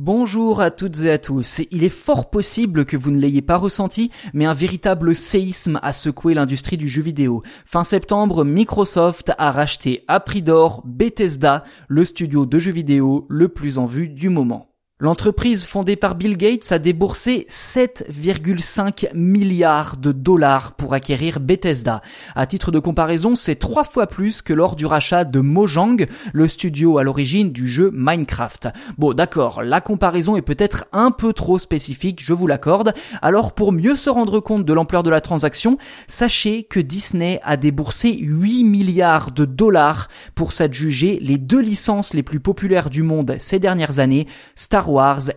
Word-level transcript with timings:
Bonjour 0.00 0.60
à 0.60 0.70
toutes 0.70 1.00
et 1.00 1.10
à 1.10 1.18
tous. 1.18 1.60
Il 1.72 1.82
est 1.82 1.88
fort 1.88 2.30
possible 2.30 2.84
que 2.84 2.96
vous 2.96 3.10
ne 3.10 3.18
l'ayez 3.18 3.42
pas 3.42 3.56
ressenti, 3.56 4.12
mais 4.32 4.44
un 4.44 4.54
véritable 4.54 5.12
séisme 5.12 5.80
a 5.82 5.92
secoué 5.92 6.34
l'industrie 6.34 6.76
du 6.76 6.88
jeu 6.88 7.02
vidéo. 7.02 7.42
Fin 7.64 7.82
septembre, 7.82 8.44
Microsoft 8.44 9.32
a 9.38 9.50
racheté 9.50 10.04
à 10.06 10.20
prix 10.20 10.40
d'or 10.40 10.82
Bethesda, 10.84 11.64
le 11.88 12.04
studio 12.04 12.46
de 12.46 12.60
jeux 12.60 12.70
vidéo 12.70 13.26
le 13.28 13.48
plus 13.48 13.76
en 13.76 13.86
vue 13.86 14.08
du 14.08 14.28
moment. 14.28 14.67
L'entreprise 15.00 15.64
fondée 15.64 15.94
par 15.94 16.16
Bill 16.16 16.36
Gates 16.36 16.72
a 16.72 16.80
déboursé 16.80 17.46
7,5 17.48 19.14
milliards 19.14 19.96
de 19.96 20.10
dollars 20.10 20.72
pour 20.72 20.92
acquérir 20.92 21.38
Bethesda. 21.38 22.02
À 22.34 22.46
titre 22.46 22.72
de 22.72 22.80
comparaison, 22.80 23.36
c'est 23.36 23.54
trois 23.54 23.84
fois 23.84 24.08
plus 24.08 24.42
que 24.42 24.52
lors 24.52 24.74
du 24.74 24.86
rachat 24.86 25.22
de 25.22 25.38
Mojang, 25.38 26.08
le 26.32 26.48
studio 26.48 26.98
à 26.98 27.04
l'origine 27.04 27.52
du 27.52 27.68
jeu 27.68 27.92
Minecraft. 27.94 28.70
Bon, 28.98 29.14
d'accord, 29.14 29.62
la 29.62 29.80
comparaison 29.80 30.36
est 30.36 30.42
peut-être 30.42 30.86
un 30.90 31.12
peu 31.12 31.32
trop 31.32 31.60
spécifique, 31.60 32.20
je 32.20 32.34
vous 32.34 32.48
l'accorde. 32.48 32.92
Alors 33.22 33.52
pour 33.52 33.70
mieux 33.70 33.94
se 33.94 34.10
rendre 34.10 34.40
compte 34.40 34.64
de 34.64 34.72
l'ampleur 34.72 35.04
de 35.04 35.10
la 35.10 35.20
transaction, 35.20 35.78
sachez 36.08 36.64
que 36.64 36.80
Disney 36.80 37.40
a 37.44 37.56
déboursé 37.56 38.14
8 38.14 38.64
milliards 38.64 39.30
de 39.30 39.44
dollars 39.44 40.08
pour 40.34 40.50
s'adjuger 40.50 41.20
les 41.22 41.38
deux 41.38 41.60
licences 41.60 42.14
les 42.14 42.24
plus 42.24 42.40
populaires 42.40 42.90
du 42.90 43.04
monde 43.04 43.36
ces 43.38 43.60
dernières 43.60 44.00
années, 44.00 44.26
Star 44.56 44.87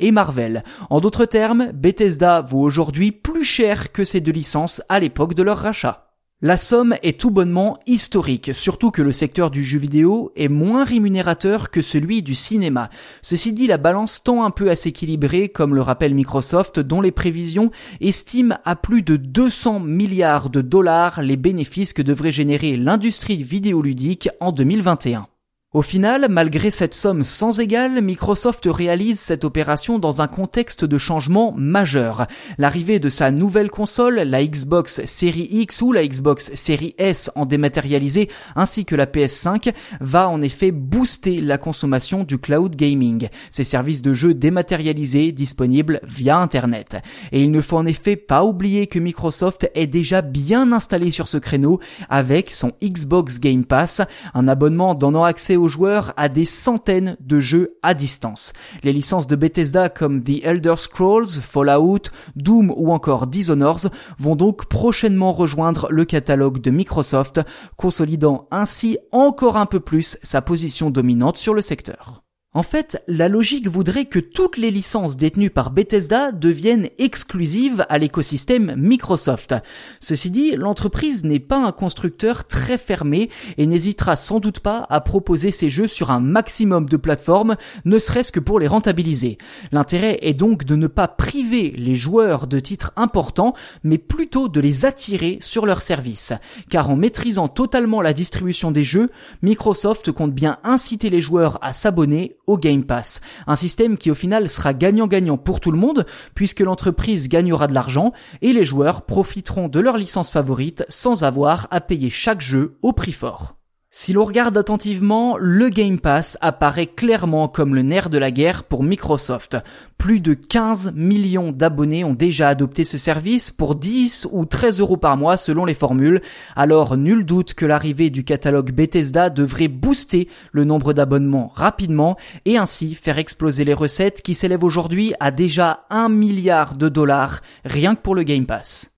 Et 0.00 0.10
Marvel. 0.10 0.64
En 0.90 1.00
d'autres 1.00 1.24
termes, 1.24 1.70
Bethesda 1.72 2.40
vaut 2.40 2.60
aujourd'hui 2.60 3.12
plus 3.12 3.44
cher 3.44 3.92
que 3.92 4.02
ces 4.02 4.20
deux 4.20 4.32
licences 4.32 4.82
à 4.88 4.98
l'époque 4.98 5.34
de 5.34 5.44
leur 5.44 5.58
rachat. 5.58 6.06
La 6.42 6.56
somme 6.56 6.96
est 7.02 7.18
tout 7.18 7.30
bonnement 7.30 7.78
historique, 7.86 8.50
surtout 8.54 8.90
que 8.90 9.02
le 9.02 9.12
secteur 9.12 9.50
du 9.50 9.62
jeu 9.64 9.78
vidéo 9.78 10.32
est 10.36 10.48
moins 10.48 10.84
rémunérateur 10.84 11.70
que 11.70 11.80
celui 11.80 12.22
du 12.22 12.34
cinéma. 12.34 12.90
Ceci 13.22 13.52
dit, 13.52 13.68
la 13.68 13.78
balance 13.78 14.22
tend 14.22 14.44
un 14.44 14.50
peu 14.50 14.68
à 14.68 14.76
s'équilibrer, 14.76 15.48
comme 15.48 15.74
le 15.74 15.80
rappelle 15.80 16.14
Microsoft, 16.14 16.80
dont 16.80 17.00
les 17.00 17.12
prévisions 17.12 17.70
estiment 18.00 18.58
à 18.64 18.74
plus 18.74 19.02
de 19.02 19.16
200 19.16 19.80
milliards 19.80 20.50
de 20.50 20.60
dollars 20.60 21.22
les 21.22 21.36
bénéfices 21.36 21.92
que 21.92 22.02
devrait 22.02 22.32
générer 22.32 22.76
l'industrie 22.76 23.42
vidéoludique 23.42 24.28
en 24.40 24.50
2021. 24.50 25.28
Au 25.76 25.82
final, 25.82 26.28
malgré 26.30 26.70
cette 26.70 26.94
somme 26.94 27.22
sans 27.22 27.60
égale, 27.60 28.00
Microsoft 28.00 28.64
réalise 28.64 29.20
cette 29.20 29.44
opération 29.44 29.98
dans 29.98 30.22
un 30.22 30.26
contexte 30.26 30.86
de 30.86 30.96
changement 30.96 31.52
majeur. 31.54 32.28
L'arrivée 32.56 32.98
de 32.98 33.10
sa 33.10 33.30
nouvelle 33.30 33.70
console, 33.70 34.14
la 34.14 34.42
Xbox 34.42 35.04
Series 35.04 35.48
X 35.50 35.82
ou 35.82 35.92
la 35.92 36.06
Xbox 36.06 36.54
Series 36.54 36.94
S 36.96 37.30
en 37.34 37.44
dématérialisé, 37.44 38.30
ainsi 38.54 38.86
que 38.86 38.96
la 38.96 39.04
PS5, 39.04 39.74
va 40.00 40.30
en 40.30 40.40
effet 40.40 40.70
booster 40.70 41.42
la 41.42 41.58
consommation 41.58 42.24
du 42.24 42.38
cloud 42.38 42.74
gaming, 42.74 43.28
ces 43.50 43.64
services 43.64 44.00
de 44.00 44.14
jeux 44.14 44.32
dématérialisés 44.32 45.30
disponibles 45.30 46.00
via 46.04 46.38
Internet. 46.38 46.96
Et 47.32 47.42
il 47.42 47.50
ne 47.50 47.60
faut 47.60 47.76
en 47.76 47.84
effet 47.84 48.16
pas 48.16 48.44
oublier 48.44 48.86
que 48.86 48.98
Microsoft 48.98 49.70
est 49.74 49.88
déjà 49.88 50.22
bien 50.22 50.72
installé 50.72 51.10
sur 51.10 51.28
ce 51.28 51.36
créneau 51.36 51.80
avec 52.08 52.50
son 52.50 52.72
Xbox 52.82 53.40
Game 53.40 53.66
Pass, 53.66 54.00
un 54.32 54.48
abonnement 54.48 54.94
donnant 54.94 55.24
accès 55.24 55.56
aux 55.56 55.65
joueurs 55.68 56.12
à 56.16 56.28
des 56.28 56.44
centaines 56.44 57.16
de 57.20 57.40
jeux 57.40 57.78
à 57.82 57.94
distance. 57.94 58.52
Les 58.82 58.92
licences 58.92 59.26
de 59.26 59.36
Bethesda 59.36 59.88
comme 59.88 60.22
The 60.22 60.44
Elder 60.44 60.74
Scrolls, 60.76 61.28
Fallout, 61.40 62.10
Doom 62.36 62.72
ou 62.76 62.92
encore 62.92 63.26
Dishonored 63.26 63.90
vont 64.18 64.36
donc 64.36 64.66
prochainement 64.66 65.32
rejoindre 65.32 65.88
le 65.90 66.04
catalogue 66.04 66.60
de 66.60 66.70
Microsoft, 66.70 67.40
consolidant 67.76 68.48
ainsi 68.50 68.98
encore 69.12 69.56
un 69.56 69.66
peu 69.66 69.80
plus 69.80 70.18
sa 70.22 70.42
position 70.42 70.90
dominante 70.90 71.36
sur 71.36 71.54
le 71.54 71.62
secteur. 71.62 72.25
En 72.56 72.62
fait, 72.62 73.02
la 73.06 73.28
logique 73.28 73.68
voudrait 73.68 74.06
que 74.06 74.18
toutes 74.18 74.56
les 74.56 74.70
licences 74.70 75.18
détenues 75.18 75.50
par 75.50 75.70
Bethesda 75.70 76.32
deviennent 76.32 76.88
exclusives 76.96 77.84
à 77.90 77.98
l'écosystème 77.98 78.72
Microsoft. 78.78 79.54
Ceci 80.00 80.30
dit, 80.30 80.52
l'entreprise 80.52 81.22
n'est 81.22 81.38
pas 81.38 81.62
un 81.62 81.70
constructeur 81.70 82.46
très 82.46 82.78
fermé 82.78 83.28
et 83.58 83.66
n'hésitera 83.66 84.16
sans 84.16 84.40
doute 84.40 84.60
pas 84.60 84.86
à 84.88 85.02
proposer 85.02 85.50
ses 85.50 85.68
jeux 85.68 85.86
sur 85.86 86.10
un 86.10 86.20
maximum 86.20 86.88
de 86.88 86.96
plateformes, 86.96 87.56
ne 87.84 87.98
serait-ce 87.98 88.32
que 88.32 88.40
pour 88.40 88.58
les 88.58 88.68
rentabiliser. 88.68 89.36
L'intérêt 89.70 90.18
est 90.22 90.32
donc 90.32 90.64
de 90.64 90.76
ne 90.76 90.86
pas 90.86 91.08
priver 91.08 91.74
les 91.76 91.94
joueurs 91.94 92.46
de 92.46 92.58
titres 92.58 92.94
importants, 92.96 93.52
mais 93.84 93.98
plutôt 93.98 94.48
de 94.48 94.60
les 94.60 94.86
attirer 94.86 95.36
sur 95.42 95.66
leur 95.66 95.82
service. 95.82 96.32
Car 96.70 96.88
en 96.88 96.96
maîtrisant 96.96 97.48
totalement 97.48 98.00
la 98.00 98.14
distribution 98.14 98.70
des 98.70 98.84
jeux, 98.84 99.10
Microsoft 99.42 100.10
compte 100.10 100.32
bien 100.32 100.56
inciter 100.64 101.10
les 101.10 101.20
joueurs 101.20 101.58
à 101.60 101.74
s'abonner 101.74 102.38
au 102.46 102.58
Game 102.58 102.84
Pass. 102.84 103.20
Un 103.46 103.56
système 103.56 103.98
qui 103.98 104.10
au 104.10 104.14
final 104.14 104.48
sera 104.48 104.74
gagnant-gagnant 104.74 105.36
pour 105.36 105.60
tout 105.60 105.70
le 105.70 105.78
monde 105.78 106.06
puisque 106.34 106.60
l'entreprise 106.60 107.28
gagnera 107.28 107.66
de 107.66 107.74
l'argent 107.74 108.12
et 108.42 108.52
les 108.52 108.64
joueurs 108.64 109.02
profiteront 109.02 109.68
de 109.68 109.80
leur 109.80 109.96
licence 109.96 110.30
favorite 110.30 110.84
sans 110.88 111.24
avoir 111.24 111.68
à 111.70 111.80
payer 111.80 112.10
chaque 112.10 112.40
jeu 112.40 112.78
au 112.82 112.92
prix 112.92 113.12
fort. 113.12 113.56
Si 113.98 114.12
l'on 114.12 114.26
regarde 114.26 114.58
attentivement, 114.58 115.38
le 115.38 115.70
Game 115.70 115.98
Pass 115.98 116.36
apparaît 116.42 116.86
clairement 116.86 117.48
comme 117.48 117.74
le 117.74 117.80
nerf 117.80 118.10
de 118.10 118.18
la 118.18 118.30
guerre 118.30 118.64
pour 118.64 118.82
Microsoft. 118.82 119.56
Plus 119.96 120.20
de 120.20 120.34
15 120.34 120.92
millions 120.94 121.50
d'abonnés 121.50 122.04
ont 122.04 122.12
déjà 122.12 122.50
adopté 122.50 122.84
ce 122.84 122.98
service 122.98 123.50
pour 123.50 123.74
10 123.74 124.28
ou 124.32 124.44
13 124.44 124.80
euros 124.80 124.98
par 124.98 125.16
mois 125.16 125.38
selon 125.38 125.64
les 125.64 125.72
formules. 125.72 126.20
Alors 126.56 126.98
nul 126.98 127.24
doute 127.24 127.54
que 127.54 127.64
l'arrivée 127.64 128.10
du 128.10 128.22
catalogue 128.22 128.70
Bethesda 128.70 129.30
devrait 129.30 129.68
booster 129.68 130.28
le 130.52 130.64
nombre 130.64 130.92
d'abonnements 130.92 131.50
rapidement 131.54 132.18
et 132.44 132.58
ainsi 132.58 132.94
faire 132.94 133.16
exploser 133.16 133.64
les 133.64 133.72
recettes 133.72 134.20
qui 134.20 134.34
s'élèvent 134.34 134.64
aujourd'hui 134.64 135.14
à 135.20 135.30
déjà 135.30 135.86
1 135.88 136.10
milliard 136.10 136.74
de 136.74 136.90
dollars 136.90 137.40
rien 137.64 137.94
que 137.94 138.02
pour 138.02 138.14
le 138.14 138.24
Game 138.24 138.44
Pass. 138.44 138.90